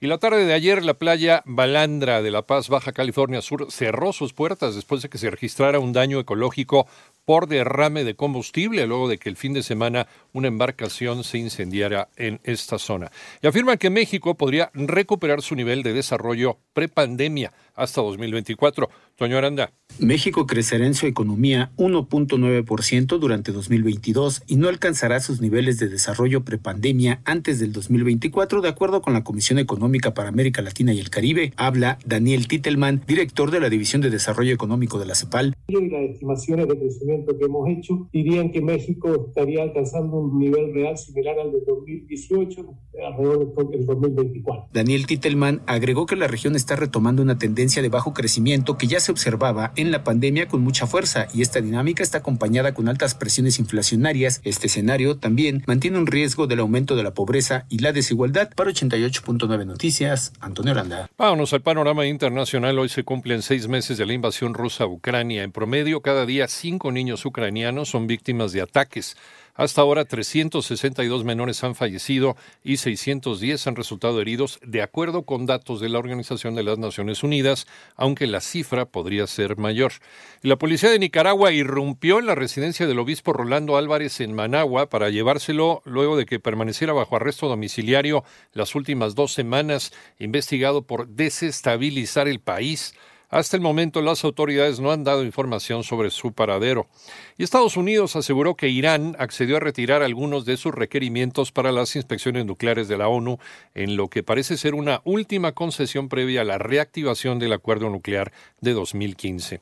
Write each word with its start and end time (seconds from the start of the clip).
Y 0.00 0.06
la 0.06 0.18
tarde 0.18 0.44
de 0.44 0.52
ayer, 0.52 0.84
la 0.84 0.94
playa 0.94 1.42
Balandra 1.44 2.22
de 2.22 2.30
La 2.30 2.42
Paz, 2.42 2.68
Baja 2.68 2.92
California 2.92 3.42
Sur, 3.42 3.72
cerró 3.72 4.12
sus 4.12 4.32
puertas 4.32 4.76
después 4.76 5.02
de 5.02 5.08
que 5.08 5.18
se 5.18 5.28
registrara 5.28 5.80
un 5.80 5.92
daño 5.92 6.20
ecológico 6.20 6.86
por 7.24 7.48
derrame 7.48 8.04
de 8.04 8.14
combustible 8.14 8.86
luego 8.86 9.08
de 9.08 9.18
que 9.18 9.28
el 9.28 9.34
fin 9.34 9.54
de 9.54 9.64
semana 9.64 10.06
una 10.32 10.46
embarcación 10.46 11.24
se 11.24 11.38
incendiara 11.38 12.10
en 12.14 12.38
esta 12.44 12.78
zona. 12.78 13.10
Y 13.42 13.48
afirman 13.48 13.76
que 13.76 13.90
México 13.90 14.36
podría 14.36 14.70
recuperar 14.72 15.42
su 15.42 15.56
nivel 15.56 15.82
de 15.82 15.92
desarrollo 15.92 16.58
prepandemia 16.74 17.52
hasta 17.78 18.02
2024. 18.02 18.90
Toño 19.16 19.38
Aranda. 19.38 19.72
México 19.98 20.46
crecerá 20.46 20.86
en 20.86 20.94
su 20.94 21.06
economía 21.06 21.72
1.9% 21.76 23.18
durante 23.18 23.50
2022 23.52 24.42
y 24.46 24.56
no 24.56 24.68
alcanzará 24.68 25.18
sus 25.20 25.40
niveles 25.40 25.78
de 25.78 25.88
desarrollo 25.88 26.44
prepandemia 26.44 27.20
antes 27.24 27.58
del 27.58 27.72
2024, 27.72 28.60
de 28.60 28.68
acuerdo 28.68 29.02
con 29.02 29.12
la 29.12 29.24
Comisión 29.24 29.58
Económica 29.58 30.14
para 30.14 30.28
América 30.28 30.62
Latina 30.62 30.92
y 30.92 31.00
el 31.00 31.10
Caribe. 31.10 31.52
Habla 31.56 31.98
Daniel 32.04 32.46
Titelman, 32.46 33.02
director 33.06 33.50
de 33.50 33.60
la 33.60 33.70
División 33.70 34.02
de 34.02 34.10
Desarrollo 34.10 34.54
Económico 34.54 34.98
de 34.98 35.06
la 35.06 35.14
CEPAL. 35.14 35.54
Y 35.70 35.90
las 35.90 36.00
estimaciones 36.00 36.66
de 36.66 36.78
crecimiento 36.78 37.36
que 37.36 37.44
hemos 37.44 37.68
hecho 37.68 38.08
dirían 38.10 38.50
que 38.50 38.62
México 38.62 39.26
estaría 39.28 39.62
alcanzando 39.62 40.16
un 40.16 40.38
nivel 40.38 40.72
real 40.72 40.96
similar 40.96 41.38
al 41.38 41.52
de 41.52 41.60
2018, 41.60 42.74
alrededor 43.06 43.68
del 43.68 43.84
2024. 43.84 44.68
Daniel 44.72 45.06
Titelman 45.06 45.60
agregó 45.66 46.06
que 46.06 46.16
la 46.16 46.26
región 46.26 46.56
está 46.56 46.74
retomando 46.74 47.20
una 47.20 47.36
tendencia 47.36 47.82
de 47.82 47.90
bajo 47.90 48.14
crecimiento 48.14 48.78
que 48.78 48.86
ya 48.86 48.98
se 48.98 49.12
observaba 49.12 49.74
en 49.76 49.90
la 49.90 50.04
pandemia 50.04 50.48
con 50.48 50.62
mucha 50.62 50.86
fuerza 50.86 51.28
y 51.34 51.42
esta 51.42 51.60
dinámica 51.60 52.02
está 52.02 52.16
acompañada 52.16 52.72
con 52.72 52.88
altas 52.88 53.14
presiones 53.14 53.58
inflacionarias. 53.58 54.40
Este 54.44 54.68
escenario 54.68 55.18
también 55.18 55.64
mantiene 55.66 55.98
un 55.98 56.06
riesgo 56.06 56.46
del 56.46 56.60
aumento 56.60 56.96
de 56.96 57.02
la 57.02 57.12
pobreza 57.12 57.66
y 57.68 57.80
la 57.80 57.92
desigualdad. 57.92 58.48
Para 58.56 58.70
88.9 58.70 59.66
Noticias, 59.66 60.32
Antonio 60.40 60.72
Aranda. 60.72 61.10
Vámonos 61.18 61.52
al 61.52 61.60
panorama 61.60 62.06
internacional. 62.06 62.78
Hoy 62.78 62.88
se 62.88 63.04
cumplen 63.04 63.42
seis 63.42 63.68
meses 63.68 63.98
de 63.98 64.06
la 64.06 64.14
invasión 64.14 64.54
rusa 64.54 64.84
a 64.84 64.86
Ucrania. 64.86 65.42
En 65.42 65.57
promedio, 65.58 66.02
cada 66.02 66.24
día 66.24 66.46
cinco 66.46 66.92
niños 66.92 67.26
ucranianos 67.26 67.88
son 67.88 68.06
víctimas 68.06 68.52
de 68.52 68.62
ataques. 68.62 69.16
Hasta 69.56 69.80
ahora, 69.80 70.04
362 70.04 71.24
menores 71.24 71.64
han 71.64 71.74
fallecido 71.74 72.36
y 72.62 72.76
610 72.76 73.66
han 73.66 73.74
resultado 73.74 74.20
heridos, 74.20 74.60
de 74.64 74.82
acuerdo 74.82 75.22
con 75.24 75.46
datos 75.46 75.80
de 75.80 75.88
la 75.88 75.98
Organización 75.98 76.54
de 76.54 76.62
las 76.62 76.78
Naciones 76.78 77.24
Unidas, 77.24 77.66
aunque 77.96 78.28
la 78.28 78.40
cifra 78.40 78.84
podría 78.84 79.26
ser 79.26 79.56
mayor. 79.56 79.94
La 80.42 80.54
policía 80.54 80.90
de 80.90 81.00
Nicaragua 81.00 81.50
irrumpió 81.50 82.20
en 82.20 82.26
la 82.26 82.36
residencia 82.36 82.86
del 82.86 83.00
obispo 83.00 83.32
Rolando 83.32 83.76
Álvarez 83.76 84.20
en 84.20 84.32
Managua 84.32 84.88
para 84.88 85.10
llevárselo 85.10 85.82
luego 85.84 86.16
de 86.16 86.24
que 86.24 86.38
permaneciera 86.38 86.92
bajo 86.92 87.16
arresto 87.16 87.48
domiciliario 87.48 88.22
las 88.52 88.76
últimas 88.76 89.16
dos 89.16 89.32
semanas, 89.32 89.92
investigado 90.20 90.82
por 90.82 91.08
desestabilizar 91.08 92.28
el 92.28 92.38
país. 92.38 92.94
Hasta 93.30 93.58
el 93.58 93.62
momento 93.62 94.00
las 94.00 94.24
autoridades 94.24 94.80
no 94.80 94.90
han 94.90 95.04
dado 95.04 95.22
información 95.22 95.84
sobre 95.84 96.10
su 96.10 96.32
paradero. 96.32 96.88
Y 97.36 97.42
Estados 97.42 97.76
Unidos 97.76 98.16
aseguró 98.16 98.54
que 98.54 98.70
Irán 98.70 99.16
accedió 99.18 99.58
a 99.58 99.60
retirar 99.60 100.02
algunos 100.02 100.46
de 100.46 100.56
sus 100.56 100.74
requerimientos 100.74 101.52
para 101.52 101.70
las 101.70 101.94
inspecciones 101.94 102.46
nucleares 102.46 102.88
de 102.88 102.96
la 102.96 103.08
ONU, 103.08 103.38
en 103.74 103.96
lo 103.96 104.08
que 104.08 104.22
parece 104.22 104.56
ser 104.56 104.74
una 104.74 105.02
última 105.04 105.52
concesión 105.52 106.08
previa 106.08 106.40
a 106.40 106.44
la 106.44 106.56
reactivación 106.56 107.38
del 107.38 107.52
acuerdo 107.52 107.90
nuclear 107.90 108.32
de 108.62 108.72
2015. 108.72 109.60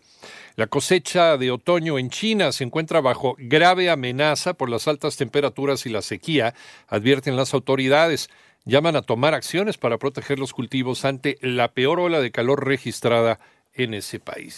La 0.55 0.69
cosecha 0.69 1.37
de 1.37 1.51
otoño 1.51 1.99
en 1.99 2.11
China 2.11 2.53
se 2.53 2.63
encuentra 2.63 3.01
bajo 3.01 3.35
grave 3.37 3.91
amenaza 3.91 4.55
por 4.55 4.71
las 4.71 4.87
altas 4.87 5.17
temperaturas 5.17 5.87
y 5.87 5.91
la 5.91 6.03
sequía, 6.03 6.55
advierten 6.87 7.35
las 7.35 7.53
autoridades 7.53 8.31
llaman 8.65 8.97
a 8.97 9.03
tomar 9.03 9.33
acciones 9.33 9.79
para 9.79 9.97
proteger 9.97 10.39
los 10.39 10.53
cultivos 10.53 11.05
ante 11.05 11.39
la 11.41 11.73
peor 11.73 12.01
ola 12.01 12.21
de 12.21 12.33
calor 12.33 12.67
registrada 12.67 13.39
en 13.77 13.95
ese 13.95 14.19
país. 14.21 14.55